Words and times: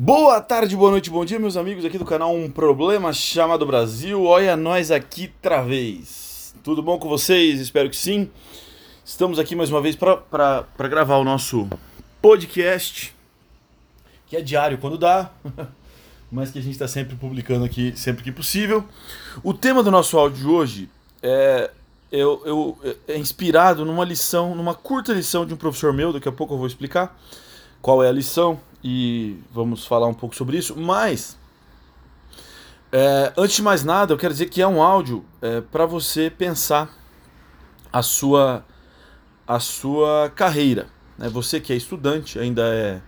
Boa 0.00 0.40
tarde, 0.40 0.76
boa 0.76 0.92
noite, 0.92 1.10
bom 1.10 1.24
dia, 1.24 1.40
meus 1.40 1.56
amigos 1.56 1.84
aqui 1.84 1.98
do 1.98 2.04
canal 2.04 2.32
Um 2.32 2.48
Problema 2.48 3.12
Chamado 3.12 3.66
Brasil. 3.66 4.22
Olha 4.26 4.56
nós 4.56 4.92
aqui 4.92 5.28
outra 5.34 5.60
vez. 5.60 6.54
Tudo 6.62 6.80
bom 6.80 7.00
com 7.00 7.08
vocês? 7.08 7.58
Espero 7.58 7.90
que 7.90 7.96
sim. 7.96 8.30
Estamos 9.04 9.40
aqui 9.40 9.56
mais 9.56 9.72
uma 9.72 9.80
vez 9.80 9.96
para 9.96 10.64
gravar 10.88 11.16
o 11.16 11.24
nosso 11.24 11.68
podcast, 12.22 13.12
que 14.28 14.36
é 14.36 14.40
diário 14.40 14.78
quando 14.78 14.96
dá, 14.96 15.32
mas 16.30 16.52
que 16.52 16.60
a 16.60 16.62
gente 16.62 16.74
está 16.74 16.86
sempre 16.86 17.16
publicando 17.16 17.64
aqui 17.64 17.92
sempre 17.96 18.22
que 18.22 18.30
possível. 18.30 18.84
O 19.42 19.52
tema 19.52 19.82
do 19.82 19.90
nosso 19.90 20.16
áudio 20.16 20.38
de 20.38 20.46
hoje 20.46 20.90
é, 21.20 21.72
eu, 22.12 22.40
eu, 22.44 22.96
é 23.08 23.18
inspirado 23.18 23.84
numa 23.84 24.04
lição, 24.04 24.54
numa 24.54 24.76
curta 24.76 25.12
lição 25.12 25.44
de 25.44 25.52
um 25.52 25.56
professor 25.56 25.92
meu, 25.92 26.12
daqui 26.12 26.28
a 26.28 26.32
pouco 26.32 26.54
eu 26.54 26.58
vou 26.58 26.68
explicar 26.68 27.18
qual 27.82 28.00
é 28.00 28.08
a 28.08 28.12
lição 28.12 28.60
e 28.82 29.38
vamos 29.52 29.86
falar 29.86 30.06
um 30.06 30.14
pouco 30.14 30.34
sobre 30.34 30.56
isso. 30.56 30.76
Mas, 30.76 31.38
é, 32.92 33.32
antes 33.36 33.56
de 33.56 33.62
mais 33.62 33.84
nada, 33.84 34.12
eu 34.12 34.18
quero 34.18 34.32
dizer 34.32 34.46
que 34.46 34.62
é 34.62 34.66
um 34.66 34.82
áudio 34.82 35.24
é, 35.42 35.60
para 35.60 35.84
você 35.86 36.30
pensar 36.30 36.90
a 37.92 38.02
sua, 38.02 38.64
a 39.46 39.60
sua 39.60 40.32
carreira. 40.34 40.86
Né? 41.16 41.28
Você 41.28 41.60
que 41.60 41.72
é 41.72 41.76
estudante, 41.76 42.38
ainda 42.38 42.62
é, 42.62 43.00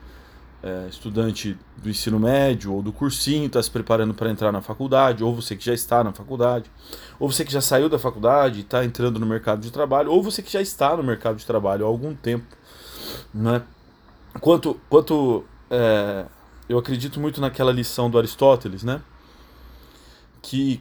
é 0.63 0.87
estudante 0.89 1.57
do 1.77 1.89
ensino 1.89 2.19
médio 2.19 2.75
ou 2.75 2.83
do 2.83 2.93
cursinho, 2.93 3.47
está 3.47 3.63
se 3.63 3.71
preparando 3.71 4.13
para 4.13 4.31
entrar 4.31 4.53
na 4.53 4.61
faculdade, 4.61 5.25
ou 5.25 5.35
você 5.35 5.57
que 5.57 5.65
já 5.65 5.73
está 5.73 6.05
na 6.05 6.13
faculdade, 6.13 6.71
ou 7.19 7.31
você 7.31 7.45
que 7.45 7.53
já 7.53 7.61
saiu 7.61 7.89
da 7.89 7.99
faculdade 7.99 8.59
e 8.59 8.63
está 8.63 8.85
entrando 8.85 9.19
no 9.19 9.27
mercado 9.27 9.61
de 9.61 9.71
trabalho, 9.71 10.11
ou 10.11 10.23
você 10.23 10.43
que 10.43 10.53
já 10.53 10.61
está 10.61 10.97
no 10.97 11.03
mercado 11.03 11.37
de 11.37 11.47
trabalho 11.47 11.85
há 11.85 11.89
algum 11.89 12.15
tempo. 12.15 12.45
Né? 13.33 13.63
Quanto, 14.41 14.79
quanto 14.89 15.45
é, 15.71 16.27
eu 16.69 16.79
acredito 16.79 17.21
muito 17.21 17.41
naquela 17.41 17.73
lição 17.73 18.11
do 18.11 18.19
Aristóteles, 18.19 18.83
né? 18.83 19.01
Que 20.43 20.81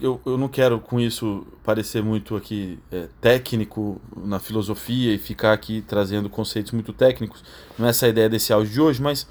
eu, 0.00 0.20
eu 0.24 0.38
não 0.38 0.48
quero 0.48 0.80
com 0.80 0.98
isso 0.98 1.46
parecer 1.62 2.02
muito 2.02 2.36
aqui 2.36 2.78
é, 2.90 3.08
técnico 3.20 4.00
na 4.16 4.38
filosofia 4.38 5.14
e 5.14 5.18
ficar 5.18 5.52
aqui 5.52 5.82
trazendo 5.82 6.30
conceitos 6.30 6.72
muito 6.72 6.92
técnicos. 6.92 7.44
Não 7.78 7.86
é 7.86 7.90
essa 7.90 8.06
a 8.06 8.08
ideia 8.08 8.28
desse 8.28 8.52
áudio 8.52 8.72
de 8.72 8.80
hoje, 8.80 9.02
mas 9.02 9.26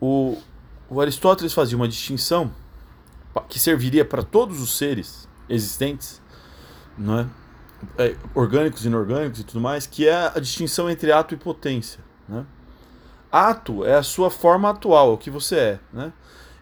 o, 0.00 0.36
o 0.88 1.00
Aristóteles 1.00 1.52
fazia 1.52 1.76
uma 1.76 1.88
distinção 1.88 2.52
que 3.48 3.58
serviria 3.58 4.04
para 4.04 4.22
todos 4.22 4.60
os 4.60 4.76
seres 4.76 5.28
existentes, 5.48 6.20
não 6.98 7.18
é? 7.18 7.26
é? 7.98 8.16
orgânicos, 8.34 8.84
inorgânicos 8.84 9.40
e 9.40 9.44
tudo 9.44 9.60
mais, 9.60 9.86
que 9.86 10.06
é 10.06 10.32
a 10.34 10.38
distinção 10.38 10.90
entre 10.90 11.10
ato 11.12 11.34
e 11.34 11.36
potência, 11.36 12.00
né? 12.28 12.44
Ato 13.32 13.82
é 13.84 13.94
a 13.94 14.02
sua 14.02 14.30
forma 14.30 14.68
atual, 14.68 15.10
é 15.10 15.14
o 15.14 15.18
que 15.18 15.30
você 15.30 15.56
é. 15.56 15.80
Né? 15.90 16.12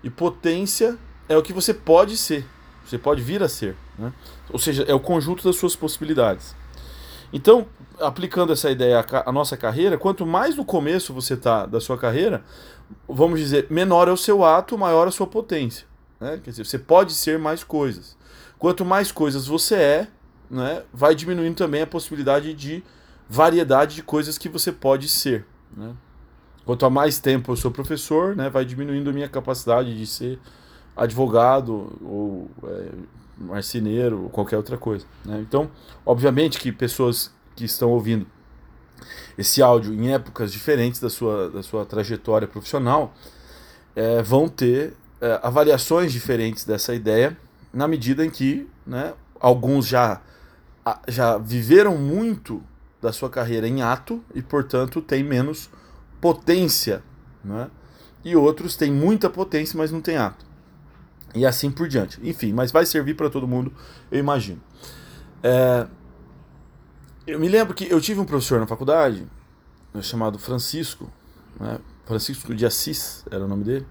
E 0.05 0.09
potência 0.09 0.97
é 1.29 1.37
o 1.37 1.43
que 1.43 1.53
você 1.53 1.75
pode 1.75 2.17
ser. 2.17 2.47
Você 2.87 2.97
pode 2.97 3.21
vir 3.23 3.43
a 3.43 3.49
ser. 3.49 3.77
Né? 3.99 4.13
Ou 4.53 4.59
seja, 4.59 4.85
é 4.85 4.95
o 4.95 5.01
conjunto 5.01 5.43
das 5.43 5.57
suas 5.57 5.75
possibilidades. 5.75 6.55
Então, 7.33 7.67
aplicando 8.01 8.53
essa 8.53 8.71
ideia 8.71 9.05
à 9.27 9.33
nossa 9.33 9.57
carreira, 9.57 9.99
quanto 9.99 10.25
mais 10.25 10.57
no 10.57 10.65
começo 10.65 11.13
você 11.13 11.35
está 11.35 11.67
da 11.67 11.81
sua 11.81 11.99
carreira, 11.99 12.45
vamos 13.09 13.39
dizer, 13.41 13.67
menor 13.69 14.09
é 14.09 14.13
o 14.13 14.17
seu 14.17 14.45
ato, 14.45 14.79
maior 14.79 15.07
a 15.09 15.11
sua 15.11 15.27
potência. 15.27 15.87
Né? 16.21 16.41
Quer 16.43 16.51
dizer, 16.51 16.65
você 16.65 16.79
pode 16.79 17.13
ser 17.13 17.39
mais 17.39 17.65
coisas. 17.65 18.17
Quanto 18.59 18.85
mais 18.85 19.11
coisas 19.11 19.47
você 19.47 19.75
é, 19.75 20.09
né, 20.51 20.83
vai 20.93 21.15
diminuindo 21.15 21.57
também 21.57 21.83
a 21.83 21.87
possibilidade 21.87 22.53
de 22.55 22.83
variedade 23.29 23.95
de 23.95 24.03
coisas 24.03 24.37
que 24.37 24.49
você 24.49 24.73
pode 24.73 25.09
ser. 25.09 25.47
Né? 25.77 25.95
Quanto 26.71 26.87
a 26.87 26.91
mais 26.91 27.19
tempo 27.19 27.51
eu 27.51 27.57
sou 27.57 27.69
professor, 27.73 28.37
né, 28.37 28.49
vai 28.49 28.65
diminuindo 28.65 29.11
a 29.11 29.13
minha 29.13 29.29
capacidade 29.29 29.99
de 29.99 30.07
ser 30.07 30.39
advogado 30.97 31.99
ou 32.01 32.49
é, 32.63 32.91
marceneiro 33.37 34.23
ou 34.23 34.31
qualquer 34.31 34.57
outra 34.57 34.79
coisa. 34.79 35.05
Né? 35.25 35.41
Então, 35.41 35.69
obviamente 36.07 36.61
que 36.61 36.71
pessoas 36.71 37.35
que 37.57 37.65
estão 37.65 37.91
ouvindo 37.91 38.25
esse 39.37 39.61
áudio 39.61 39.93
em 39.93 40.13
épocas 40.15 40.53
diferentes 40.53 41.01
da 41.01 41.11
sua, 41.11 41.51
da 41.51 41.61
sua 41.61 41.85
trajetória 41.85 42.47
profissional 42.47 43.15
é, 43.97 44.23
vão 44.23 44.49
ter 44.49 44.95
é, 45.21 45.41
avaliações 45.43 46.13
diferentes 46.13 46.65
dessa 46.65 46.95
ideia 46.95 47.37
na 47.73 47.89
medida 47.89 48.25
em 48.25 48.31
que 48.31 48.69
né, 48.87 49.13
alguns 49.41 49.89
já, 49.89 50.21
já 51.09 51.37
viveram 51.37 51.99
muito 51.99 52.63
da 53.03 53.13
sua 53.13 53.29
carreira 53.29 53.67
em 53.67 53.83
ato 53.83 54.23
e, 54.33 54.41
portanto, 54.41 55.03
têm 55.03 55.25
menos 55.25 55.69
potência, 56.21 57.03
né? 57.45 57.71
e 58.25 58.37
outros 58.37 58.77
têm 58.77 58.93
muita 58.93 59.31
potência, 59.31 59.77
mas 59.77 59.91
não 59.91 60.01
tem 60.01 60.17
ato. 60.17 60.45
E 61.35 61.47
assim 61.47 61.71
por 61.71 61.89
diante. 61.89 62.19
Enfim, 62.23 62.53
mas 62.53 62.73
vai 62.73 62.85
servir 62.85 63.15
para 63.15 63.31
todo 63.31 63.47
mundo, 63.47 63.73
eu 64.11 64.19
imagino. 64.19 64.61
É... 65.43 65.87
Eu 67.27 67.39
me 67.39 67.49
lembro 67.49 67.75
que 67.75 67.91
eu 67.91 68.01
tive 68.01 68.21
um 68.21 68.25
professor 68.25 68.59
na 68.59 68.67
faculdade, 68.67 69.27
chamado 70.03 70.39
Francisco, 70.39 71.11
né? 71.59 71.79
Francisco 72.05 72.53
de 72.55 72.67
Assis 72.67 73.25
era 73.31 73.45
o 73.45 73.49
nome 73.49 73.63
dele, 73.63 73.87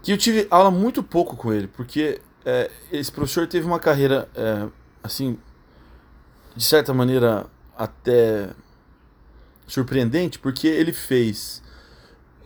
que 0.00 0.12
eu 0.12 0.18
tive 0.18 0.46
aula 0.48 0.70
muito 0.70 1.02
pouco 1.02 1.34
com 1.34 1.52
ele, 1.52 1.66
porque 1.66 2.20
é, 2.44 2.70
esse 2.92 3.10
professor 3.10 3.48
teve 3.48 3.66
uma 3.66 3.80
carreira, 3.80 4.28
é, 4.34 4.68
assim, 5.02 5.36
de 6.54 6.62
certa 6.62 6.94
maneira 6.94 7.46
até 7.76 8.50
surpreendente 9.66 10.38
porque 10.38 10.66
ele 10.66 10.92
fez 10.92 11.62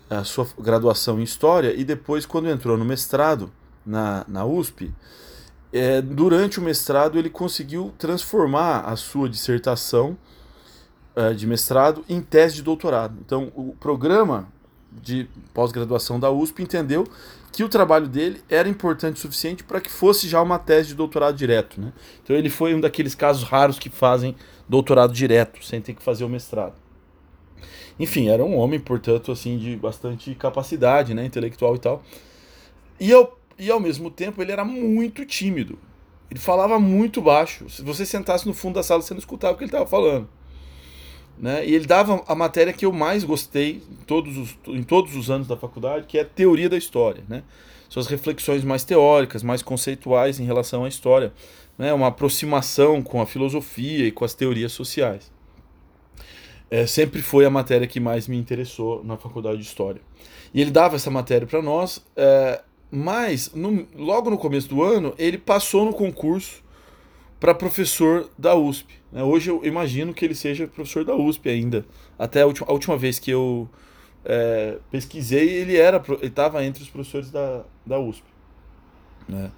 a 0.08 0.24
sua 0.24 0.46
graduação 0.58 1.20
em 1.20 1.22
História 1.22 1.74
e 1.74 1.84
depois, 1.84 2.24
quando 2.24 2.48
entrou 2.48 2.76
no 2.76 2.84
mestrado 2.84 3.50
na, 3.84 4.24
na 4.26 4.44
USP, 4.44 4.92
é, 5.72 6.00
durante 6.00 6.58
o 6.58 6.62
mestrado 6.62 7.18
ele 7.18 7.28
conseguiu 7.28 7.92
transformar 7.98 8.80
a 8.80 8.96
sua 8.96 9.28
dissertação 9.28 10.16
é, 11.14 11.34
de 11.34 11.46
mestrado 11.46 12.04
em 12.08 12.20
tese 12.22 12.56
de 12.56 12.62
doutorado. 12.62 13.18
Então, 13.24 13.52
o 13.54 13.74
programa 13.78 14.48
de 14.90 15.28
pós-graduação 15.52 16.18
da 16.18 16.30
USP 16.30 16.62
entendeu 16.62 17.06
que 17.52 17.62
o 17.62 17.68
trabalho 17.68 18.08
dele 18.08 18.42
era 18.48 18.68
importante 18.68 19.16
o 19.16 19.20
suficiente 19.20 19.62
para 19.62 19.80
que 19.80 19.90
fosse 19.90 20.28
já 20.28 20.40
uma 20.40 20.58
tese 20.58 20.88
de 20.88 20.94
doutorado 20.94 21.36
direto. 21.36 21.80
Né? 21.80 21.92
Então, 22.22 22.34
ele 22.34 22.48
foi 22.48 22.74
um 22.74 22.80
daqueles 22.80 23.14
casos 23.14 23.42
raros 23.42 23.78
que 23.78 23.90
fazem 23.90 24.34
doutorado 24.68 25.12
direto, 25.12 25.64
sem 25.64 25.80
ter 25.80 25.94
que 25.94 26.02
fazer 26.02 26.24
o 26.24 26.28
mestrado. 26.28 26.74
Enfim, 27.98 28.28
era 28.28 28.44
um 28.44 28.56
homem, 28.56 28.78
portanto, 28.78 29.32
assim, 29.32 29.58
de 29.58 29.76
bastante 29.76 30.34
capacidade, 30.34 31.14
né, 31.14 31.24
intelectual 31.24 31.74
e 31.74 31.78
tal. 31.78 32.02
E, 33.00 33.10
eu, 33.10 33.32
e 33.58 33.70
ao 33.70 33.80
mesmo 33.80 34.10
tempo 34.10 34.40
ele 34.40 34.52
era 34.52 34.64
muito 34.64 35.24
tímido. 35.24 35.78
Ele 36.30 36.38
falava 36.38 36.78
muito 36.78 37.20
baixo. 37.20 37.68
Se 37.68 37.82
você 37.82 38.04
sentasse 38.04 38.46
no 38.46 38.54
fundo 38.54 38.74
da 38.74 38.82
sala, 38.82 39.02
você 39.02 39.14
não 39.14 39.18
escutava 39.18 39.54
o 39.54 39.56
que 39.56 39.64
ele 39.64 39.68
estava 39.68 39.86
falando. 39.86 40.28
Né? 41.38 41.66
E 41.66 41.74
ele 41.74 41.86
dava 41.86 42.22
a 42.26 42.34
matéria 42.34 42.72
que 42.72 42.84
eu 42.84 42.92
mais 42.92 43.24
gostei 43.24 43.82
em 43.90 44.04
todos, 44.04 44.36
os, 44.36 44.56
em 44.68 44.82
todos 44.82 45.16
os 45.16 45.30
anos 45.30 45.46
da 45.46 45.56
faculdade, 45.56 46.06
que 46.06 46.18
é 46.18 46.22
a 46.22 46.24
teoria 46.24 46.68
da 46.68 46.76
história. 46.76 47.24
Né? 47.28 47.42
Suas 47.88 48.06
reflexões 48.06 48.64
mais 48.64 48.84
teóricas, 48.84 49.42
mais 49.42 49.62
conceituais 49.62 50.38
em 50.38 50.44
relação 50.44 50.84
à 50.84 50.88
história. 50.88 51.32
Né? 51.78 51.92
Uma 51.92 52.08
aproximação 52.08 53.02
com 53.02 53.20
a 53.22 53.26
filosofia 53.26 54.06
e 54.06 54.12
com 54.12 54.24
as 54.24 54.34
teorias 54.34 54.72
sociais 54.72 55.37
é, 56.70 56.86
sempre 56.86 57.22
foi 57.22 57.44
a 57.44 57.50
matéria 57.50 57.86
que 57.86 57.98
mais 57.98 58.28
me 58.28 58.36
interessou 58.36 59.02
na 59.04 59.16
faculdade 59.16 59.58
de 59.58 59.64
História. 59.64 60.00
E 60.52 60.60
ele 60.60 60.70
dava 60.70 60.96
essa 60.96 61.10
matéria 61.10 61.46
para 61.46 61.62
nós, 61.62 62.04
é, 62.16 62.62
mas 62.90 63.52
no, 63.54 63.86
logo 63.94 64.30
no 64.30 64.38
começo 64.38 64.68
do 64.68 64.82
ano 64.82 65.14
ele 65.18 65.38
passou 65.38 65.84
no 65.84 65.92
concurso 65.92 66.62
para 67.40 67.54
professor 67.54 68.30
da 68.36 68.54
USP. 68.54 68.94
Né? 69.12 69.22
Hoje 69.22 69.50
eu 69.50 69.64
imagino 69.64 70.12
que 70.12 70.24
ele 70.24 70.34
seja 70.34 70.66
professor 70.66 71.04
da 71.04 71.14
USP 71.14 71.48
ainda. 71.48 71.86
Até 72.18 72.42
a 72.42 72.46
última, 72.46 72.66
a 72.68 72.72
última 72.72 72.96
vez 72.96 73.18
que 73.18 73.30
eu 73.30 73.68
é, 74.24 74.78
pesquisei, 74.90 75.48
ele 75.48 75.76
era 75.76 76.02
ele 76.08 76.26
estava 76.26 76.64
entre 76.64 76.82
os 76.82 76.88
professores 76.90 77.30
da, 77.30 77.64
da 77.86 77.98
USP. 77.98 78.24
Né? 79.28 79.50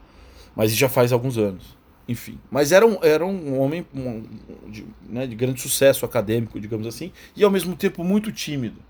Mas 0.55 0.75
já 0.75 0.89
faz 0.89 1.13
alguns 1.13 1.39
anos 1.39 1.80
enfim. 2.09 2.39
Mas 2.51 2.73
era 2.73 2.87
um, 2.87 2.99
era 3.03 3.25
um 3.25 3.61
homem 3.61 3.87
um, 3.95 4.23
de, 4.69 4.87
né, 5.09 5.27
de 5.27 5.35
grande 5.35 5.61
sucesso 5.61 6.05
acadêmico, 6.05 6.59
digamos 6.59 6.87
assim, 6.87 7.13
e 7.37 7.45
ao 7.45 7.51
mesmo 7.51 7.77
tempo 7.77 8.03
muito 8.03 8.33
tímido. 8.33 8.81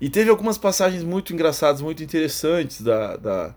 E 0.00 0.08
teve 0.08 0.30
algumas 0.30 0.56
passagens 0.56 1.04
muito 1.04 1.32
engraçadas, 1.34 1.82
muito 1.82 2.02
interessantes 2.02 2.80
da, 2.80 3.16
da, 3.16 3.54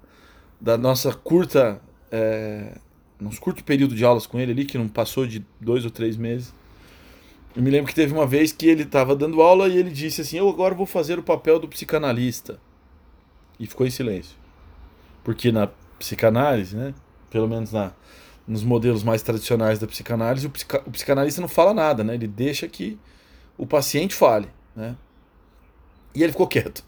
da 0.59 0.77
nossa 0.77 1.13
curta. 1.13 1.81
É, 2.11 2.77
curto 3.39 3.63
período 3.63 3.95
de 3.95 4.03
aulas 4.03 4.27
com 4.27 4.39
ele 4.39 4.51
ali, 4.51 4.65
que 4.65 4.77
não 4.77 4.89
passou 4.89 5.25
de 5.25 5.45
dois 5.59 5.85
ou 5.85 5.91
três 5.91 6.17
meses. 6.17 6.53
Eu 7.56 7.61
me 7.61 7.69
lembro 7.69 7.88
que 7.88 7.95
teve 7.95 8.11
uma 8.11 8.27
vez 8.27 8.51
que 8.51 8.67
ele 8.67 8.83
estava 8.83 9.15
dando 9.15 9.41
aula 9.41 9.67
e 9.67 9.77
ele 9.77 9.89
disse 9.89 10.21
assim: 10.21 10.38
Eu 10.38 10.49
agora 10.49 10.75
vou 10.75 10.85
fazer 10.85 11.17
o 11.17 11.23
papel 11.23 11.59
do 11.59 11.67
psicanalista. 11.67 12.59
E 13.59 13.67
ficou 13.67 13.85
em 13.85 13.91
silêncio. 13.91 14.35
Porque 15.23 15.51
na 15.51 15.67
psicanálise, 15.99 16.75
né? 16.75 16.94
Pelo 17.29 17.47
menos 17.47 17.71
na, 17.71 17.94
nos 18.48 18.63
modelos 18.63 19.04
mais 19.04 19.22
tradicionais 19.22 19.80
da 19.80 19.88
psicanálise, 19.88 20.48
o, 20.48 20.50
psica, 20.50 20.84
o 20.86 20.92
psicanalista 20.92 21.42
não 21.42 21.48
fala 21.48 21.74
nada, 21.74 22.04
né? 22.04 22.13
Ele 22.13 22.28
deixa 22.28 22.68
que 22.68 23.00
o 23.57 23.66
paciente 23.66 24.13
fale, 24.13 24.48
né? 24.75 24.95
E 26.13 26.22
ele 26.22 26.31
ficou 26.31 26.48
quieto. 26.48 26.84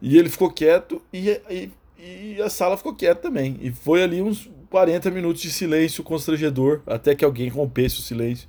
E 0.00 0.18
ele 0.18 0.28
ficou 0.28 0.50
quieto 0.50 1.02
e, 1.12 1.30
e, 1.50 1.70
e 1.98 2.42
a 2.42 2.48
sala 2.48 2.76
ficou 2.76 2.94
quieta 2.94 3.22
também. 3.22 3.58
E 3.60 3.70
foi 3.70 4.02
ali 4.02 4.22
uns 4.22 4.50
40 4.70 5.10
minutos 5.10 5.42
de 5.42 5.50
silêncio 5.50 6.02
constrangedor, 6.02 6.80
até 6.86 7.14
que 7.14 7.24
alguém 7.24 7.48
rompesse 7.48 7.98
o 7.98 8.02
silêncio. 8.02 8.48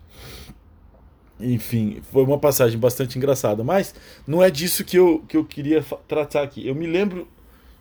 Enfim, 1.39 2.01
foi 2.11 2.23
uma 2.23 2.39
passagem 2.39 2.79
bastante 2.79 3.17
engraçada. 3.17 3.63
Mas 3.63 3.93
não 4.25 4.41
é 4.41 4.49
disso 4.49 4.85
que 4.85 4.97
eu, 4.97 5.23
que 5.27 5.35
eu 5.35 5.43
queria 5.43 5.83
tratar 6.07 6.43
aqui. 6.43 6.65
Eu 6.65 6.73
me 6.73 6.87
lembro 6.87 7.27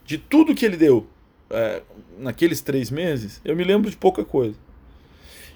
de 0.04 0.18
tudo 0.18 0.54
que 0.54 0.66
ele 0.66 0.76
deu 0.76 1.06
é, 1.52 1.82
naqueles 2.18 2.60
três 2.60 2.90
meses. 2.90 3.40
Eu 3.44 3.54
me 3.54 3.62
lembro 3.62 3.90
de 3.90 3.96
pouca 3.96 4.24
coisa. 4.24 4.56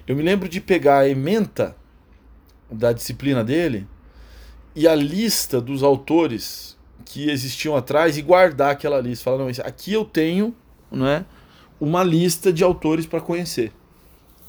Eu 0.07 0.15
me 0.15 0.23
lembro 0.23 0.47
de 0.47 0.61
pegar 0.61 0.99
a 0.99 1.09
ementa 1.09 1.75
da 2.71 2.93
disciplina 2.93 3.43
dele 3.43 3.87
e 4.75 4.87
a 4.87 4.95
lista 4.95 5.59
dos 5.59 5.83
autores 5.83 6.77
que 7.03 7.29
existiam 7.29 7.75
atrás 7.75 8.17
e 8.17 8.21
guardar 8.21 8.71
aquela 8.71 8.99
lista. 9.01 9.25
Falar, 9.25 9.37
não, 9.37 9.47
aqui 9.65 9.93
eu 9.93 10.05
tenho 10.05 10.55
não 10.91 11.07
é, 11.07 11.25
uma 11.79 12.03
lista 12.03 12.51
de 12.51 12.63
autores 12.63 13.05
para 13.05 13.19
conhecer. 13.19 13.71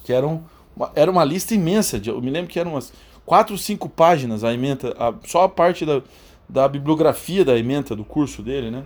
Que 0.05 0.13
eram, 0.13 0.45
uma, 0.77 0.93
era 0.95 1.11
uma 1.11 1.25
lista 1.25 1.55
imensa. 1.55 1.99
De, 1.99 2.11
eu 2.11 2.21
me 2.21 2.31
lembro 2.31 2.51
que 2.51 2.59
eram 2.59 2.73
umas 2.73 2.93
quatro, 3.25 3.57
cinco 3.59 3.89
páginas 3.89 4.45
a 4.45 4.53
ementa, 4.53 4.95
a, 4.99 5.15
só 5.27 5.45
a 5.45 5.49
parte 5.49 5.85
da, 5.85 6.03
da 6.49 6.69
bibliografia 6.69 7.45
da 7.45 7.57
ementa 7.57 7.95
do 7.95 8.05
curso 8.05 8.43
dele, 8.43 8.71
né? 8.71 8.85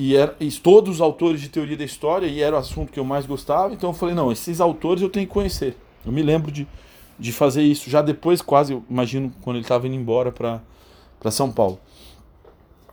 E, 0.00 0.14
era, 0.14 0.36
e 0.38 0.48
todos 0.52 0.94
os 0.94 1.00
autores 1.00 1.40
de 1.40 1.48
teoria 1.48 1.76
da 1.76 1.84
história, 1.84 2.24
e 2.24 2.40
era 2.40 2.54
o 2.54 2.58
assunto 2.60 2.92
que 2.92 3.00
eu 3.00 3.04
mais 3.04 3.26
gostava, 3.26 3.74
então 3.74 3.90
eu 3.90 3.94
falei, 3.94 4.14
não, 4.14 4.30
esses 4.30 4.60
autores 4.60 5.02
eu 5.02 5.10
tenho 5.10 5.26
que 5.26 5.32
conhecer. 5.32 5.76
Eu 6.06 6.12
me 6.12 6.22
lembro 6.22 6.52
de, 6.52 6.68
de 7.18 7.32
fazer 7.32 7.62
isso, 7.62 7.90
já 7.90 8.00
depois, 8.00 8.40
quase, 8.40 8.80
imagino, 8.88 9.32
quando 9.42 9.56
ele 9.56 9.64
estava 9.64 9.88
indo 9.88 9.96
embora 9.96 10.30
para 10.30 11.30
São 11.32 11.50
Paulo. 11.50 11.80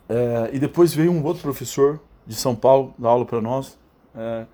É, 0.10 0.50
e 0.54 0.58
depois 0.58 0.96
veio 0.96 1.12
um 1.12 1.24
outro 1.24 1.44
professor 1.44 2.00
de 2.26 2.34
São 2.34 2.56
Paulo 2.56 2.92
dar 2.98 3.10
aula 3.10 3.24
para 3.24 3.40
nós, 3.40 3.78
é, 4.16 4.46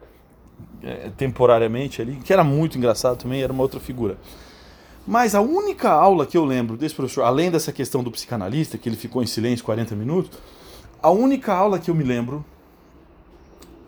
é, 0.84 1.10
temporariamente 1.16 2.02
ali, 2.02 2.18
que 2.18 2.34
era 2.34 2.44
muito 2.44 2.78
engraçado 2.78 3.18
também, 3.18 3.42
era 3.42 3.54
uma 3.54 3.64
outra 3.64 3.80
figura. 3.80 4.18
Mas 5.08 5.36
a 5.36 5.40
única 5.40 5.90
aula 5.90 6.26
que 6.26 6.38
eu 6.38 6.44
lembro 6.44 6.76
desse 6.76 6.96
professor, 6.96 7.24
além 7.24 7.50
dessa 7.50 7.72
questão 7.72 8.04
do 8.04 8.12
psicanalista, 8.12 8.78
que 8.78 8.90
ele 8.90 8.98
ficou 8.98 9.24
em 9.24 9.26
silêncio 9.26 9.64
40 9.64 9.96
minutos, 9.96 10.38
a 11.02 11.10
única 11.10 11.54
aula 11.54 11.80
que 11.80 11.90
eu 11.90 11.96
me 11.96 12.04
lembro 12.04 12.46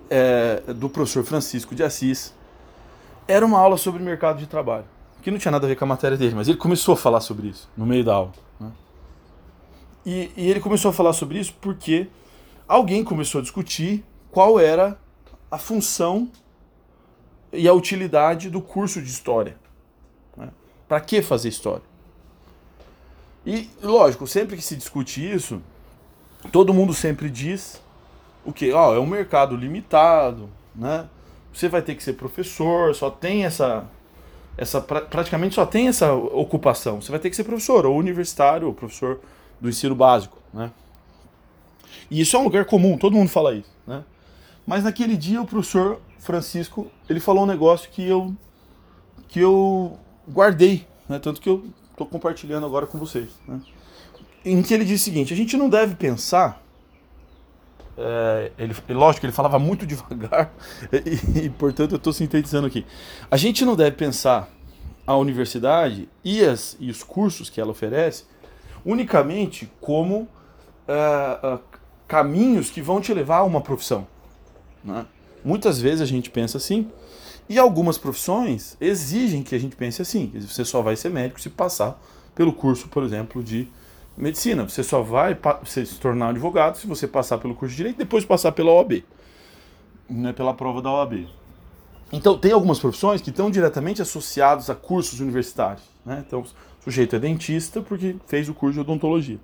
é, 0.09 0.61
do 0.73 0.89
professor 0.89 1.23
Francisco 1.23 1.75
de 1.75 1.83
Assis 1.83 2.33
era 3.27 3.45
uma 3.45 3.59
aula 3.59 3.77
sobre 3.77 4.01
mercado 4.03 4.39
de 4.39 4.47
trabalho, 4.47 4.85
que 5.21 5.31
não 5.31 5.37
tinha 5.37 5.51
nada 5.51 5.65
a 5.65 5.69
ver 5.69 5.75
com 5.75 5.85
a 5.85 5.87
matéria 5.87 6.17
dele, 6.17 6.35
mas 6.35 6.47
ele 6.47 6.57
começou 6.57 6.93
a 6.93 6.97
falar 6.97 7.21
sobre 7.21 7.47
isso 7.47 7.69
no 7.77 7.85
meio 7.85 8.03
da 8.03 8.15
aula. 8.15 8.31
Né? 8.59 8.71
E, 10.05 10.31
e 10.35 10.49
ele 10.49 10.59
começou 10.59 10.89
a 10.89 10.93
falar 10.93 11.13
sobre 11.13 11.39
isso 11.39 11.53
porque 11.61 12.07
alguém 12.67 13.03
começou 13.03 13.39
a 13.39 13.41
discutir 13.41 14.03
qual 14.31 14.59
era 14.59 14.99
a 15.49 15.57
função 15.57 16.29
e 17.51 17.67
a 17.67 17.73
utilidade 17.73 18.49
do 18.49 18.59
curso 18.59 19.01
de 19.01 19.09
história. 19.09 19.55
Né? 20.35 20.49
Para 20.87 20.99
que 20.99 21.21
fazer 21.21 21.49
história? 21.49 21.83
E, 23.45 23.69
lógico, 23.81 24.25
sempre 24.25 24.55
que 24.55 24.63
se 24.63 24.75
discute 24.75 25.23
isso, 25.23 25.61
todo 26.51 26.73
mundo 26.73 26.93
sempre 26.93 27.29
diz 27.29 27.81
o 28.45 28.51
que? 28.51 28.71
Ó, 28.71 28.95
é 28.95 28.99
um 28.99 29.05
mercado 29.05 29.55
limitado, 29.55 30.49
né? 30.75 31.07
Você 31.53 31.69
vai 31.69 31.81
ter 31.81 31.95
que 31.95 32.03
ser 32.03 32.13
professor, 32.13 32.93
só 32.95 33.09
tem 33.09 33.45
essa 33.45 33.85
essa 34.57 34.79
praticamente 34.79 35.55
só 35.55 35.65
tem 35.65 35.87
essa 35.87 36.13
ocupação. 36.13 37.01
Você 37.01 37.11
vai 37.11 37.19
ter 37.19 37.29
que 37.29 37.35
ser 37.35 37.43
professor, 37.43 37.85
ou 37.85 37.97
universitário, 37.97 38.67
ou 38.67 38.73
professor 38.73 39.19
do 39.59 39.69
ensino 39.69 39.95
básico, 39.95 40.37
né? 40.53 40.71
E 42.09 42.21
isso 42.21 42.35
é 42.35 42.39
um 42.39 42.43
lugar 42.43 42.65
comum, 42.65 42.97
todo 42.97 43.15
mundo 43.15 43.29
fala 43.29 43.53
isso, 43.53 43.71
né? 43.87 44.03
Mas 44.65 44.83
naquele 44.83 45.17
dia 45.17 45.41
o 45.41 45.45
professor 45.45 45.99
Francisco, 46.19 46.87
ele 47.09 47.19
falou 47.19 47.43
um 47.43 47.47
negócio 47.47 47.89
que 47.89 48.07
eu 48.07 48.33
que 49.27 49.39
eu 49.39 49.97
guardei, 50.29 50.87
né? 51.09 51.17
Tanto 51.17 51.41
que 51.41 51.49
eu 51.49 51.65
estou 51.91 52.05
compartilhando 52.05 52.65
agora 52.65 52.85
com 52.85 52.97
vocês, 52.99 53.29
né? 53.47 53.59
Em 54.45 54.61
que 54.61 54.73
ele 54.73 54.85
diz 54.85 55.01
o 55.01 55.03
seguinte: 55.03 55.33
a 55.33 55.37
gente 55.37 55.55
não 55.55 55.69
deve 55.69 55.95
pensar 55.95 56.63
é, 57.97 58.51
ele, 58.57 58.75
lógico 58.89 59.25
ele 59.25 59.33
falava 59.33 59.59
muito 59.59 59.85
devagar 59.87 60.51
e, 60.91 61.45
e 61.45 61.49
portanto 61.49 61.91
eu 61.91 61.97
estou 61.97 62.11
sintetizando 62.11 62.67
aqui. 62.67 62.85
A 63.29 63.37
gente 63.37 63.63
não 63.65 63.75
deve 63.75 63.95
pensar 63.95 64.49
a 65.05 65.15
universidade 65.15 66.09
e, 66.23 66.43
as, 66.43 66.77
e 66.79 66.89
os 66.89 67.03
cursos 67.03 67.49
que 67.49 67.59
ela 67.59 67.71
oferece 67.71 68.25
unicamente 68.85 69.71
como 69.79 70.27
uh, 70.87 71.59
caminhos 72.07 72.69
que 72.69 72.81
vão 72.81 72.99
te 72.99 73.13
levar 73.13 73.37
a 73.37 73.43
uma 73.43 73.61
profissão. 73.61 74.07
Né? 74.83 75.05
Muitas 75.43 75.79
vezes 75.79 76.01
a 76.01 76.05
gente 76.05 76.29
pensa 76.29 76.57
assim, 76.57 76.89
e 77.47 77.59
algumas 77.59 77.97
profissões 77.97 78.77
exigem 78.79 79.43
que 79.43 79.53
a 79.55 79.59
gente 79.59 79.75
pense 79.75 80.01
assim. 80.01 80.31
Você 80.35 80.63
só 80.63 80.81
vai 80.81 80.95
ser 80.95 81.09
médico 81.09 81.41
se 81.41 81.49
passar 81.49 82.01
pelo 82.33 82.53
curso, 82.53 82.87
por 82.87 83.03
exemplo, 83.03 83.43
de 83.43 83.67
medicina. 84.15 84.67
Você 84.67 84.83
só 84.83 85.01
vai 85.01 85.37
se 85.65 85.85
tornar 85.99 86.29
advogado 86.29 86.77
se 86.77 86.87
você 86.87 87.07
passar 87.07 87.37
pelo 87.37 87.55
curso 87.55 87.71
de 87.71 87.77
direito 87.77 87.95
e 87.95 87.99
depois 87.99 88.25
passar 88.25 88.51
pela 88.51 88.71
OAB, 88.71 89.03
né, 90.09 90.33
pela 90.33 90.53
prova 90.53 90.81
da 90.81 90.91
OAB. 90.91 91.27
Então, 92.11 92.37
tem 92.37 92.51
algumas 92.51 92.79
profissões 92.79 93.21
que 93.21 93.31
estão 93.31 93.49
diretamente 93.49 94.01
associadas 94.01 94.69
a 94.69 94.75
cursos 94.75 95.19
universitários. 95.19 95.83
Né? 96.05 96.23
Então, 96.25 96.41
o 96.41 96.83
sujeito 96.83 97.15
é 97.15 97.19
dentista 97.19 97.81
porque 97.81 98.15
fez 98.27 98.47
o 98.47 98.53
curso 98.53 98.75
de 98.75 98.81
odontologia. 98.81 99.39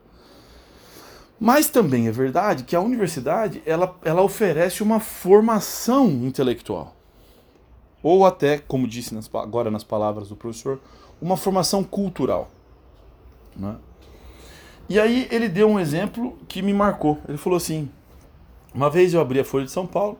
Mas 1.40 1.70
também 1.70 2.08
é 2.08 2.12
verdade 2.12 2.64
que 2.64 2.76
a 2.76 2.82
universidade 2.82 3.64
ela, 3.66 3.98
ela 4.04 4.22
oferece 4.22 4.84
uma 4.84 5.00
formação 5.00 6.08
intelectual. 6.08 6.96
Ou 8.04 8.26
até, 8.26 8.60
como 8.60 8.88
disse 8.88 9.16
nas, 9.16 9.30
agora 9.34 9.72
nas 9.72 9.84
palavras 9.84 10.30
do 10.30 10.36
professor, 10.36 10.80
uma 11.22 11.38
formação 11.38 11.84
cultural. 11.84 12.52
Né? 13.56 13.76
E 14.90 15.00
aí 15.00 15.28
ele 15.30 15.48
deu 15.48 15.70
um 15.70 15.80
exemplo 15.80 16.38
que 16.48 16.64
me 16.64 16.74
marcou. 16.74 17.20
Ele 17.28 17.38
falou 17.38 17.58
assim: 17.58 17.90
uma 18.74 18.90
vez 18.90 19.14
eu 19.14 19.22
abri 19.22 19.40
a 19.40 19.46
Folha 19.46 19.66
de 19.66 19.72
São 19.72 19.86
Paulo 19.86 20.18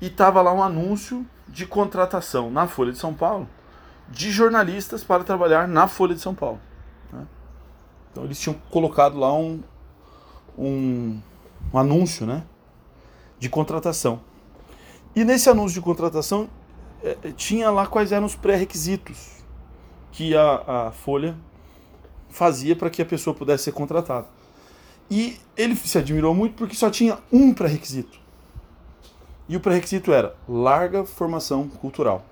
e 0.00 0.06
estava 0.06 0.42
lá 0.42 0.52
um 0.52 0.62
anúncio 0.62 1.26
de 1.48 1.66
contratação 1.66 2.50
na 2.50 2.68
Folha 2.68 2.92
de 2.92 2.98
São 2.98 3.14
Paulo 3.14 3.48
de 4.10 4.30
jornalistas 4.30 5.02
para 5.02 5.24
trabalhar 5.24 5.66
na 5.66 5.88
Folha 5.88 6.14
de 6.14 6.20
São 6.20 6.34
Paulo. 6.34 6.60
Né? 7.12 7.26
Então 8.10 8.24
eles 8.24 8.38
tinham 8.38 8.56
colocado 8.70 9.18
lá 9.18 9.32
um, 9.34 9.62
um, 10.56 11.20
um 11.72 11.78
anúncio 11.78 12.26
né, 12.26 12.44
de 13.38 13.48
contratação. 13.48 14.20
E 15.14 15.24
nesse 15.24 15.48
anúncio 15.48 15.74
de 15.74 15.80
contratação 15.80 16.48
é, 17.02 17.32
tinha 17.36 17.70
lá 17.70 17.86
quais 17.86 18.12
eram 18.12 18.26
os 18.26 18.34
pré-requisitos 18.34 19.42
que 20.12 20.36
a, 20.36 20.86
a 20.88 20.92
Folha 20.92 21.36
fazia 22.28 22.76
para 22.76 22.90
que 22.90 23.02
a 23.02 23.06
pessoa 23.06 23.34
pudesse 23.34 23.64
ser 23.64 23.72
contratada. 23.72 24.26
E 25.10 25.38
ele 25.56 25.74
se 25.74 25.96
admirou 25.96 26.34
muito 26.34 26.54
porque 26.54 26.74
só 26.74 26.90
tinha 26.90 27.18
um 27.32 27.54
pré-requisito. 27.54 28.18
E 29.48 29.56
o 29.56 29.60
pré-requisito 29.60 30.12
era 30.12 30.34
larga 30.48 31.04
formação 31.04 31.68
cultural. 31.68 32.24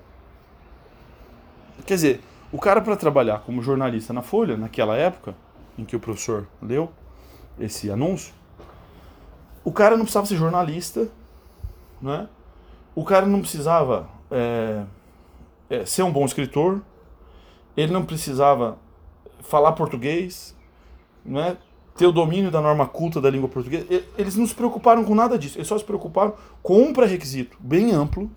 Quer 1.85 1.95
dizer, 1.95 2.21
o 2.51 2.59
cara 2.59 2.81
para 2.81 2.95
trabalhar 2.95 3.39
como 3.39 3.61
jornalista 3.61 4.13
na 4.13 4.21
Folha, 4.21 4.55
naquela 4.55 4.95
época 4.95 5.35
em 5.77 5.85
que 5.85 5.95
o 5.95 5.99
professor 5.99 6.47
leu, 6.61 6.91
esse 7.59 7.89
anúncio, 7.89 8.33
o 9.63 9.71
cara 9.71 9.97
não 9.97 10.05
precisava 10.05 10.25
ser 10.25 10.35
jornalista, 10.37 11.09
né? 12.01 12.27
o 12.95 13.03
cara 13.03 13.25
não 13.25 13.41
precisava 13.41 14.09
é, 14.31 14.83
é, 15.69 15.85
ser 15.85 16.03
um 16.03 16.11
bom 16.11 16.25
escritor, 16.25 16.81
ele 17.75 17.91
não 17.91 18.03
precisava 18.03 18.77
falar 19.47 19.71
português, 19.73 20.55
né? 21.25 21.57
ter 21.95 22.05
o 22.05 22.11
domínio 22.11 22.51
da 22.51 22.61
norma 22.61 22.85
culta 22.85 23.19
da 23.19 23.29
língua 23.29 23.49
portuguesa. 23.49 23.87
Eles 24.17 24.35
não 24.35 24.45
se 24.45 24.53
preocuparam 24.53 25.03
com 25.03 25.15
nada 25.15 25.37
disso, 25.37 25.57
eles 25.57 25.67
só 25.67 25.77
se 25.77 25.83
preocuparam 25.83 26.35
com 26.61 26.81
um 26.81 26.93
pré-requisito 26.93 27.57
bem 27.59 27.91
amplo, 27.91 28.29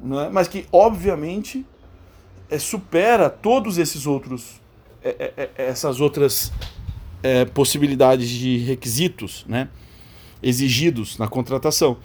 né? 0.00 0.28
mas 0.30 0.48
que 0.48 0.66
obviamente 0.70 1.64
é, 2.50 2.58
supera 2.58 3.30
todos 3.30 3.78
esses 3.78 4.06
outros, 4.06 4.60
é, 5.02 5.32
é, 5.36 5.50
é 5.56 5.68
essas 5.68 6.00
outras 6.00 6.52
é, 7.22 7.44
possibilidades 7.44 8.28
de 8.28 8.58
requisitos 8.58 9.44
né, 9.48 9.68
exigidos 10.42 11.18
na 11.18 11.28
contratação. 11.28 11.96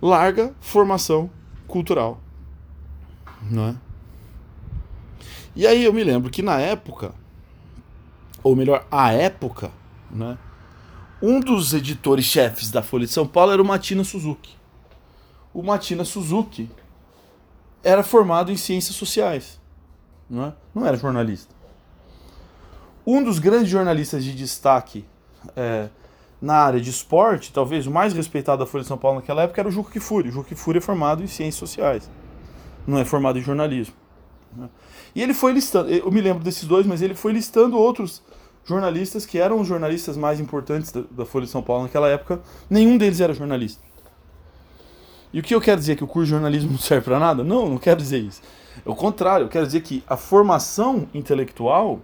Larga 0.00 0.54
formação 0.60 1.30
cultural. 1.66 2.20
Não 3.50 3.68
é? 3.68 3.76
E 5.54 5.66
aí 5.66 5.84
eu 5.84 5.92
me 5.92 6.04
lembro 6.04 6.30
que 6.30 6.40
na 6.40 6.60
época, 6.60 7.12
ou 8.42 8.54
melhor, 8.54 8.86
a 8.90 9.12
época, 9.12 9.70
né, 10.10 10.38
um 11.20 11.40
dos 11.40 11.74
editores-chefes 11.74 12.70
da 12.70 12.82
Folha 12.82 13.06
de 13.06 13.12
São 13.12 13.26
Paulo 13.26 13.52
era 13.52 13.60
o 13.60 13.64
Matina 13.64 14.04
Suzuki. 14.04 14.56
O 15.52 15.62
Matina 15.62 16.04
Suzuki 16.04 16.70
era 17.82 18.02
formado 18.02 18.52
em 18.52 18.56
ciências 18.56 18.94
sociais, 18.94 19.60
não, 20.28 20.46
é? 20.46 20.52
não 20.74 20.86
era 20.86 20.96
jornalista. 20.96 21.54
Um 23.06 23.24
dos 23.24 23.38
grandes 23.38 23.70
jornalistas 23.70 24.22
de 24.22 24.34
destaque 24.34 25.04
é, 25.56 25.88
na 26.40 26.54
área 26.54 26.80
de 26.80 26.90
esporte, 26.90 27.52
talvez 27.52 27.86
o 27.86 27.90
mais 27.90 28.12
respeitado 28.12 28.58
da 28.58 28.66
Folha 28.66 28.82
de 28.82 28.88
São 28.88 28.98
Paulo 28.98 29.18
naquela 29.18 29.42
época 29.42 29.60
era 29.60 29.68
o 29.68 29.72
Juca 29.72 29.90
Kifuri. 29.90 30.28
O 30.28 30.32
Juca 30.32 30.50
Kifuri 30.50 30.78
é 30.78 30.80
formado 30.80 31.22
em 31.22 31.26
ciências 31.26 31.56
sociais, 31.56 32.10
não 32.86 32.98
é 32.98 33.04
formado 33.04 33.38
em 33.38 33.42
jornalismo. 33.42 33.94
Né? 34.58 34.68
E 35.14 35.22
ele 35.22 35.32
foi 35.32 35.52
listando, 35.52 35.90
eu 35.90 36.10
me 36.10 36.20
lembro 36.20 36.42
desses 36.42 36.64
dois, 36.64 36.86
mas 36.86 37.00
ele 37.00 37.14
foi 37.14 37.32
listando 37.32 37.76
outros 37.76 38.22
jornalistas 38.64 39.24
que 39.24 39.38
eram 39.38 39.60
os 39.60 39.66
jornalistas 39.66 40.16
mais 40.16 40.38
importantes 40.38 40.92
da, 40.92 41.24
Folha 41.24 41.46
de 41.46 41.50
São 41.50 41.62
Paulo 41.62 41.84
naquela 41.84 42.08
época. 42.08 42.40
Nenhum 42.68 42.98
deles 42.98 43.20
era 43.20 43.32
jornalista. 43.32 43.82
E 45.32 45.40
o 45.40 45.42
que 45.42 45.54
eu 45.54 45.60
quero 45.60 45.80
dizer? 45.80 45.96
Que 45.96 46.04
o 46.04 46.06
curso 46.06 46.26
de 46.26 46.30
jornalismo 46.32 46.72
não 46.72 46.78
serve 46.78 47.04
para 47.04 47.18
nada? 47.18 47.42
Não, 47.42 47.68
não 47.68 47.78
quero 47.78 48.00
dizer 48.00 48.18
isso. 48.18 48.42
É 48.84 48.90
o 48.90 48.94
contrário, 48.94 49.44
eu 49.44 49.48
quero 49.48 49.66
dizer 49.66 49.80
que 49.80 50.02
a 50.06 50.16
formação 50.16 51.08
intelectual, 51.14 52.00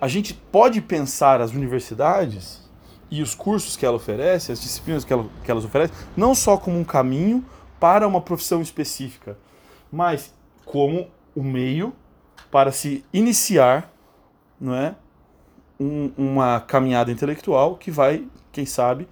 a 0.00 0.08
gente 0.08 0.34
pode 0.34 0.80
pensar 0.80 1.40
as 1.40 1.52
universidades 1.52 2.68
e 3.10 3.22
os 3.22 3.34
cursos 3.34 3.76
que 3.76 3.86
ela 3.86 3.96
oferece, 3.96 4.52
as 4.52 4.60
disciplinas 4.60 5.04
que, 5.04 5.12
ela, 5.12 5.26
que 5.42 5.50
elas 5.50 5.64
oferecem, 5.64 5.96
não 6.16 6.34
só 6.34 6.56
como 6.56 6.78
um 6.78 6.84
caminho 6.84 7.44
para 7.80 8.06
uma 8.06 8.20
profissão 8.20 8.60
específica, 8.60 9.38
mas 9.90 10.32
como 10.64 11.08
o 11.34 11.42
meio 11.42 11.92
para 12.50 12.72
se 12.72 13.04
iniciar 13.12 13.92
não 14.60 14.74
é, 14.74 14.94
um, 15.78 16.10
uma 16.16 16.60
caminhada 16.60 17.10
intelectual 17.12 17.76
que 17.76 17.90
vai, 17.90 18.26
quem 18.50 18.66
sabe, 18.66 19.08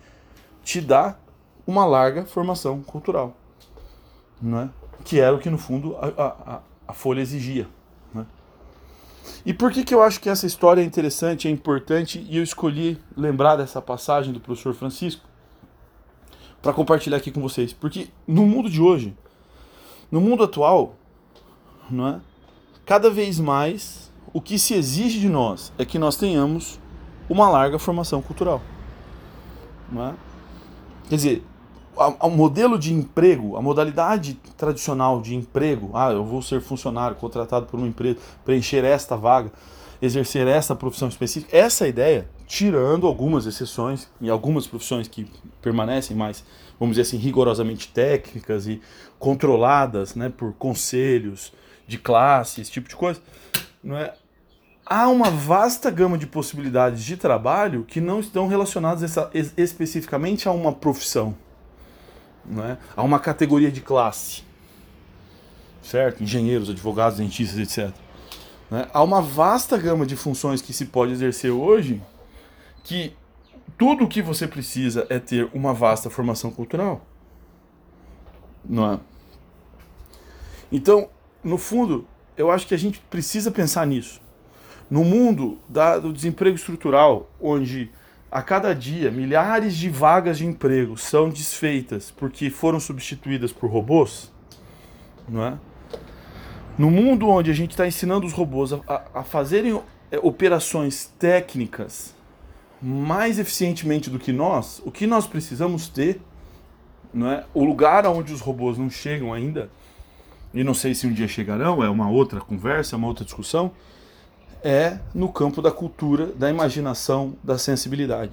te 0.62 0.80
dar 0.80 1.20
uma 1.66 1.84
larga 1.84 2.24
formação 2.24 2.82
cultural. 2.82 3.36
Não 4.40 4.60
é? 4.60 4.70
Que 5.04 5.20
era 5.20 5.34
o 5.34 5.38
que, 5.38 5.48
no 5.48 5.58
fundo, 5.58 5.96
a, 5.96 6.06
a, 6.22 6.60
a 6.88 6.92
Folha 6.92 7.20
exigia. 7.20 7.68
E 9.44 9.54
por 9.54 9.70
que, 9.70 9.84
que 9.84 9.94
eu 9.94 10.02
acho 10.02 10.20
que 10.20 10.28
essa 10.28 10.46
história 10.46 10.80
é 10.80 10.84
interessante, 10.84 11.48
é 11.48 11.50
importante 11.50 12.24
e 12.28 12.36
eu 12.36 12.42
escolhi 12.42 12.98
lembrar 13.16 13.56
dessa 13.56 13.80
passagem 13.80 14.32
do 14.32 14.40
professor 14.40 14.74
Francisco 14.74 15.22
para 16.60 16.72
compartilhar 16.72 17.16
aqui 17.16 17.30
com 17.30 17.40
vocês? 17.40 17.72
Porque 17.72 18.08
no 18.26 18.44
mundo 18.44 18.68
de 18.68 18.80
hoje, 18.80 19.16
no 20.10 20.20
mundo 20.20 20.42
atual, 20.42 20.96
não 21.90 22.08
é? 22.08 22.20
cada 22.86 23.10
vez 23.10 23.40
mais 23.40 24.12
o 24.32 24.40
que 24.40 24.58
se 24.58 24.74
exige 24.74 25.18
de 25.18 25.28
nós 25.28 25.72
é 25.76 25.84
que 25.84 25.98
nós 25.98 26.16
tenhamos 26.16 26.78
uma 27.28 27.48
larga 27.48 27.78
formação 27.78 28.22
cultural. 28.22 28.62
Não 29.90 30.08
é? 30.08 30.14
Quer 31.08 31.16
dizer, 31.16 31.44
o 32.20 32.30
modelo 32.30 32.78
de 32.78 32.92
emprego, 32.92 33.56
a 33.56 33.62
modalidade 33.62 34.34
tradicional 34.56 35.20
de 35.20 35.34
emprego, 35.34 35.90
ah, 35.94 36.12
eu 36.12 36.24
vou 36.24 36.42
ser 36.42 36.60
funcionário 36.60 37.16
contratado 37.16 37.66
por 37.66 37.78
uma 37.78 37.88
empresa, 37.88 38.18
preencher 38.44 38.84
esta 38.84 39.16
vaga, 39.16 39.50
exercer 40.00 40.46
esta 40.46 40.76
profissão 40.76 41.08
específica, 41.08 41.56
essa 41.56 41.88
ideia, 41.88 42.28
tirando 42.46 43.06
algumas 43.06 43.46
exceções 43.46 44.08
e 44.20 44.28
algumas 44.28 44.66
profissões 44.66 45.08
que 45.08 45.26
permanecem 45.62 46.16
mais, 46.16 46.44
vamos 46.78 46.96
dizer 46.96 47.08
assim, 47.08 47.16
rigorosamente 47.16 47.88
técnicas 47.88 48.66
e 48.66 48.80
controladas 49.18 50.14
né, 50.14 50.28
por 50.28 50.52
conselhos 50.52 51.52
de 51.86 51.98
classe, 51.98 52.60
esse 52.60 52.70
tipo 52.70 52.88
de 52.88 52.96
coisa, 52.96 53.20
não 53.82 53.96
é? 53.96 54.12
há 54.84 55.08
uma 55.08 55.30
vasta 55.30 55.90
gama 55.90 56.16
de 56.16 56.26
possibilidades 56.26 57.04
de 57.04 57.16
trabalho 57.16 57.84
que 57.84 58.00
não 58.00 58.20
estão 58.20 58.48
relacionadas 58.48 59.02
essa, 59.02 59.30
especificamente 59.56 60.48
a 60.48 60.52
uma 60.52 60.72
profissão 60.72 61.34
né, 62.48 62.78
a 62.96 63.02
uma 63.02 63.18
categoria 63.18 63.70
de 63.70 63.80
classe, 63.80 64.42
certo? 65.82 66.22
Engenheiros, 66.22 66.70
advogados, 66.70 67.18
dentistas, 67.18 67.58
etc. 67.58 67.94
Né? 68.70 68.88
Há 68.92 69.02
uma 69.02 69.20
vasta 69.20 69.76
gama 69.76 70.06
de 70.06 70.16
funções 70.16 70.62
que 70.62 70.72
se 70.72 70.86
pode 70.86 71.12
exercer 71.12 71.50
hoje 71.50 72.02
que 72.84 73.14
tudo 73.76 74.04
o 74.04 74.08
que 74.08 74.22
você 74.22 74.46
precisa 74.46 75.06
é 75.10 75.18
ter 75.18 75.48
uma 75.52 75.74
vasta 75.74 76.08
formação 76.08 76.50
cultural. 76.50 77.04
Não 78.64 78.94
é? 78.94 79.00
Então, 80.70 81.08
no 81.46 81.56
fundo, 81.56 82.04
eu 82.36 82.50
acho 82.50 82.66
que 82.66 82.74
a 82.74 82.78
gente 82.78 82.98
precisa 82.98 83.52
pensar 83.52 83.86
nisso. 83.86 84.20
No 84.90 85.04
mundo 85.04 85.58
da, 85.68 85.96
do 85.96 86.12
desemprego 86.12 86.56
estrutural, 86.56 87.30
onde 87.40 87.88
a 88.28 88.42
cada 88.42 88.74
dia, 88.74 89.12
milhares 89.12 89.76
de 89.76 89.88
vagas 89.88 90.38
de 90.38 90.44
emprego 90.44 90.96
são 90.96 91.28
desfeitas 91.28 92.10
porque 92.10 92.50
foram 92.50 92.80
substituídas 92.80 93.52
por 93.52 93.70
robôs, 93.70 94.32
não 95.28 95.44
é? 95.44 95.58
No 96.76 96.90
mundo 96.90 97.28
onde 97.28 97.50
a 97.50 97.54
gente 97.54 97.70
está 97.70 97.86
ensinando 97.86 98.26
os 98.26 98.32
robôs 98.32 98.72
a, 98.72 99.04
a 99.14 99.22
fazerem 99.22 99.80
é, 100.10 100.18
operações 100.18 101.14
técnicas 101.16 102.12
mais 102.82 103.38
eficientemente 103.38 104.10
do 104.10 104.18
que 104.18 104.32
nós, 104.32 104.82
o 104.84 104.90
que 104.90 105.06
nós 105.06 105.28
precisamos 105.28 105.88
ter, 105.88 106.20
não 107.14 107.30
é? 107.30 107.44
O 107.54 107.64
lugar 107.64 108.04
onde 108.06 108.32
os 108.32 108.40
robôs 108.40 108.76
não 108.76 108.90
chegam 108.90 109.32
ainda, 109.32 109.70
e 110.56 110.64
não 110.64 110.74
sei 110.74 110.94
se 110.94 111.06
um 111.06 111.12
dia 111.12 111.28
chegarão, 111.28 111.82
é 111.84 111.88
uma 111.88 112.10
outra 112.10 112.40
conversa, 112.40 112.94
é 112.94 112.96
uma 112.96 113.06
outra 113.06 113.24
discussão 113.24 113.72
é 114.66 114.98
no 115.14 115.28
campo 115.28 115.62
da 115.62 115.70
cultura, 115.70 116.26
da 116.26 116.50
imaginação, 116.50 117.36
da 117.42 117.56
sensibilidade. 117.56 118.32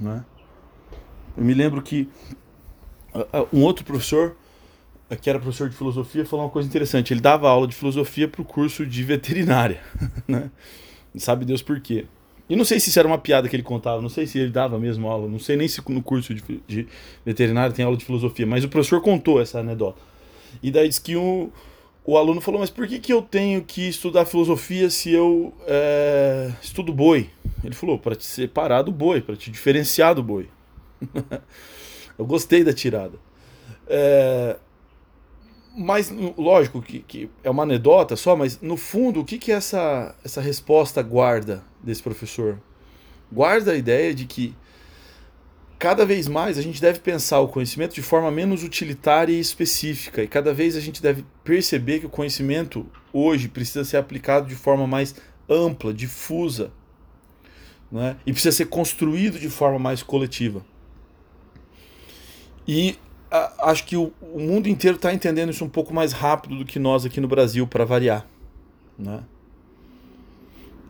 Né? 0.00 0.24
Eu 1.36 1.44
me 1.44 1.54
lembro 1.54 1.80
que 1.80 2.08
um 3.52 3.62
outro 3.62 3.84
professor, 3.84 4.36
que 5.20 5.30
era 5.30 5.38
professor 5.38 5.68
de 5.68 5.76
filosofia, 5.76 6.26
falou 6.26 6.44
uma 6.46 6.50
coisa 6.50 6.68
interessante. 6.68 7.12
Ele 7.12 7.20
dava 7.20 7.48
aula 7.48 7.68
de 7.68 7.74
filosofia 7.76 8.26
para 8.26 8.42
o 8.42 8.44
curso 8.44 8.84
de 8.84 9.04
veterinária. 9.04 9.80
Né? 10.26 10.50
Sabe 11.16 11.44
Deus 11.44 11.62
por 11.62 11.80
quê. 11.80 12.06
E 12.48 12.56
não 12.56 12.64
sei 12.64 12.78
se 12.80 12.90
isso 12.90 12.98
era 12.98 13.06
uma 13.08 13.16
piada 13.16 13.48
que 13.48 13.56
ele 13.56 13.62
contava, 13.62 14.02
não 14.02 14.08
sei 14.08 14.26
se 14.26 14.38
ele 14.38 14.50
dava 14.50 14.78
mesmo 14.78 15.08
aula, 15.08 15.28
não 15.28 15.38
sei 15.38 15.56
nem 15.56 15.66
se 15.66 15.80
no 15.88 16.02
curso 16.02 16.34
de, 16.34 16.42
de 16.66 16.86
veterinária 17.24 17.74
tem 17.74 17.84
aula 17.84 17.96
de 17.96 18.04
filosofia, 18.04 18.46
mas 18.46 18.64
o 18.64 18.68
professor 18.68 19.00
contou 19.00 19.40
essa 19.40 19.60
anedota. 19.60 20.00
E 20.62 20.70
daí 20.70 20.88
diz 20.88 20.98
que 20.98 21.16
um, 21.16 21.50
o 22.04 22.16
aluno 22.16 22.40
falou, 22.40 22.60
mas 22.60 22.70
por 22.70 22.86
que, 22.86 22.98
que 22.98 23.12
eu 23.12 23.20
tenho 23.20 23.62
que 23.62 23.88
estudar 23.88 24.24
filosofia 24.24 24.88
se 24.88 25.12
eu 25.12 25.52
é, 25.66 26.52
estudo 26.62 26.92
boi? 26.92 27.30
Ele 27.64 27.74
falou, 27.74 27.98
para 27.98 28.14
te 28.14 28.24
separar 28.24 28.82
do 28.82 28.92
boi, 28.92 29.20
para 29.20 29.36
te 29.36 29.50
diferenciar 29.50 30.14
do 30.14 30.22
boi. 30.22 30.48
eu 32.16 32.24
gostei 32.24 32.62
da 32.62 32.72
tirada. 32.72 33.18
É, 33.88 34.56
mas, 35.76 36.10
lógico 36.38 36.80
que, 36.80 37.00
que, 37.00 37.28
é 37.44 37.50
uma 37.50 37.64
anedota 37.64 38.16
só, 38.16 38.34
mas 38.34 38.60
no 38.62 38.76
fundo, 38.76 39.20
o 39.20 39.24
que, 39.24 39.38
que 39.38 39.52
essa, 39.52 40.14
essa 40.24 40.40
resposta 40.40 41.02
guarda 41.02 41.62
desse 41.82 42.02
professor? 42.02 42.58
Guarda 43.30 43.72
a 43.72 43.76
ideia 43.76 44.14
de 44.14 44.24
que 44.24 44.54
cada 45.78 46.06
vez 46.06 46.26
mais 46.26 46.58
a 46.58 46.62
gente 46.62 46.80
deve 46.80 47.00
pensar 47.00 47.40
o 47.40 47.48
conhecimento 47.48 47.94
de 47.94 48.02
forma 48.02 48.30
menos 48.30 48.62
utilitária 48.62 49.32
e 49.32 49.40
específica, 49.40 50.22
e 50.22 50.28
cada 50.28 50.54
vez 50.54 50.76
a 50.76 50.80
gente 50.80 51.02
deve 51.02 51.24
perceber 51.44 52.00
que 52.00 52.06
o 52.06 52.10
conhecimento 52.10 52.86
hoje 53.12 53.48
precisa 53.48 53.84
ser 53.84 53.98
aplicado 53.98 54.48
de 54.48 54.54
forma 54.54 54.86
mais 54.86 55.14
ampla, 55.48 55.92
difusa, 55.92 56.72
né? 57.90 58.16
e 58.26 58.32
precisa 58.32 58.56
ser 58.56 58.66
construído 58.66 59.38
de 59.38 59.50
forma 59.50 59.78
mais 59.78 60.02
coletiva. 60.02 60.64
E 62.66 62.98
a, 63.30 63.70
acho 63.70 63.84
que 63.84 63.96
o, 63.96 64.12
o, 64.20 64.40
mundo 64.40 64.68
inteiro 64.68 64.96
está 64.96 65.12
entendendo 65.12 65.50
isso 65.50 65.64
um 65.64 65.68
pouco 65.68 65.94
mais 65.94 66.12
rápido 66.12 66.56
do 66.58 66.64
que 66.64 66.78
nós 66.78 67.04
aqui 67.04 67.20
no 67.20 67.28
Brasil, 67.28 67.66
para 67.66 67.84
variar. 67.84 68.26
Né? 68.98 69.22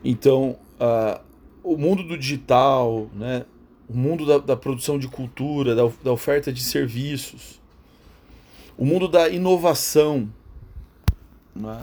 Então, 0.03 0.57
uh, 0.81 1.21
o 1.63 1.77
mundo 1.77 2.03
do 2.03 2.17
digital, 2.17 3.11
né? 3.13 3.45
O 3.89 3.97
mundo 3.97 4.27
da, 4.27 4.39
da 4.39 4.57
produção 4.57 4.99
de 4.99 5.09
cultura, 5.09 5.75
da, 5.75 5.89
da, 6.03 6.13
oferta 6.13 6.53
de 6.53 6.63
serviços, 6.63 7.61
o 8.77 8.85
mundo 8.85 9.09
da 9.09 9.29
inovação, 9.29 10.29
é? 11.57 11.83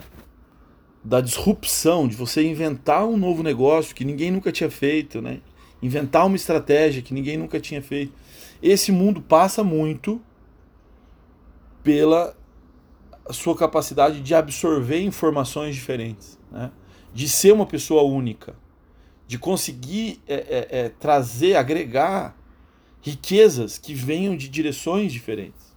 da 1.02 1.20
disrupção, 1.20 2.06
de 2.06 2.14
você 2.14 2.42
inventar 2.42 3.06
um 3.06 3.16
novo 3.16 3.42
negócio 3.42 3.94
que 3.94 4.04
ninguém 4.04 4.30
nunca 4.30 4.52
tinha 4.52 4.70
feito, 4.70 5.20
né? 5.20 5.40
inventar 5.82 6.26
uma 6.26 6.36
estratégia 6.36 7.02
que 7.02 7.12
ninguém 7.12 7.36
nunca 7.36 7.58
tinha 7.58 7.82
feito. 7.82 8.12
Esse 8.62 8.92
mundo 8.92 9.20
passa 9.20 9.64
muito 9.64 10.20
pela 11.82 12.36
sua 13.30 13.56
capacidade 13.56 14.20
de 14.20 14.34
absorver 14.34 15.02
informações 15.02 15.74
diferentes, 15.74 16.38
né? 16.50 16.70
de 17.12 17.28
ser 17.28 17.52
uma 17.52 17.66
pessoa 17.66 18.02
única 18.02 18.54
de 19.26 19.38
conseguir 19.38 20.20
é, 20.26 20.34
é, 20.34 20.68
é, 20.70 20.88
trazer, 20.88 21.56
agregar 21.56 22.36
riquezas 23.00 23.78
que 23.78 23.94
venham 23.94 24.36
de 24.36 24.48
direções 24.48 25.12
diferentes. 25.12 25.74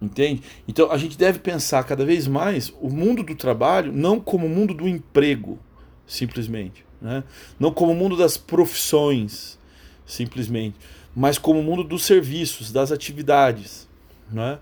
Entende? 0.00 0.42
Então 0.66 0.90
a 0.90 0.96
gente 0.96 1.16
deve 1.16 1.38
pensar 1.38 1.84
cada 1.84 2.04
vez 2.04 2.26
mais 2.26 2.72
o 2.80 2.88
mundo 2.88 3.22
do 3.22 3.34
trabalho 3.34 3.92
não 3.92 4.18
como 4.18 4.46
o 4.46 4.48
mundo 4.48 4.72
do 4.72 4.88
emprego, 4.88 5.58
simplesmente. 6.06 6.84
Né? 7.00 7.22
Não 7.58 7.72
como 7.72 7.92
o 7.92 7.94
mundo 7.94 8.16
das 8.16 8.36
profissões, 8.36 9.58
simplesmente. 10.06 10.78
Mas 11.14 11.36
como 11.36 11.60
o 11.60 11.62
mundo 11.62 11.84
dos 11.84 12.04
serviços, 12.04 12.72
das 12.72 12.90
atividades, 12.90 13.88
né? 14.30 14.58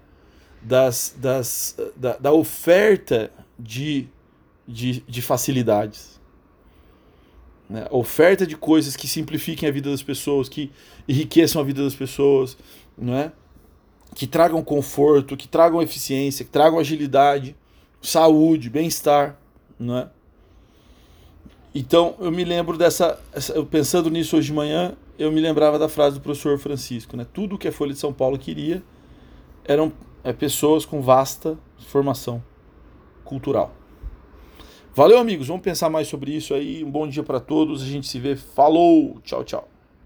das, 0.61 1.15
das, 1.17 1.77
da, 1.97 2.17
da 2.17 2.33
oferta 2.33 3.31
de, 3.59 4.09
de, 4.67 5.01
de 5.01 5.23
facilidades. 5.23 6.18
Né? 7.69 7.87
oferta 7.91 8.47
de 8.47 8.57
coisas 8.57 8.97
que 8.97 9.07
simplifiquem 9.07 9.69
a 9.69 9.73
vida 9.73 9.91
das 9.91 10.03
pessoas, 10.03 10.49
que 10.49 10.71
enriqueçam 11.09 11.61
a 11.61 11.65
vida 11.65 11.83
das 11.83 11.95
pessoas, 11.95 12.57
não 12.97 13.15
é? 13.15 13.33
que 14.15 14.27
tragam 14.27 14.63
conforto, 14.63 15.37
que 15.37 15.47
tragam 15.47 15.83
eficiência, 15.83 16.45
que 16.45 16.51
tragam 16.51 16.79
agilidade, 16.79 17.55
saúde, 18.01 18.71
bem-estar, 18.71 19.39
é? 19.81 20.09
Então 21.75 22.17
eu 22.19 22.33
me 22.33 22.45
lembro 22.45 22.77
dessa, 22.77 23.19
pensando 23.71 24.11
nisso 24.11 24.37
hoje 24.37 24.47
de 24.47 24.53
manhã, 24.53 24.97
eu 25.19 25.31
me 25.31 25.41
lembrava 25.41 25.79
da 25.79 25.89
frase 25.89 26.17
do 26.17 26.23
professor 26.23 26.59
Francisco, 26.59 27.17
né? 27.17 27.27
Tudo 27.33 27.59
que 27.59 27.69
a 27.69 27.73
Folha 27.73 27.93
de 27.93 27.99
São 27.99 28.13
Paulo 28.13 28.39
queria 28.39 28.83
eram 29.65 29.93
é, 30.25 30.33
pessoas 30.33 30.85
com 30.85 31.01
vasta 31.01 31.57
formação 31.87 32.43
cultural. 33.25 33.78
Valeu, 34.99 35.17
amigos. 35.17 35.47
Vamos 35.47 35.63
pensar 35.63 35.89
mais 35.89 36.09
sobre 36.09 36.33
isso 36.33 36.53
aí. 36.53 36.83
Um 36.83 36.91
bom 36.91 37.07
dia 37.07 37.23
para 37.23 37.39
todos. 37.39 37.85
A 37.85 37.87
gente 37.87 38.09
se 38.09 38.19
vê. 38.19 38.35
Falou. 38.35 39.21
Tchau, 39.23 39.45
tchau. 39.45 39.69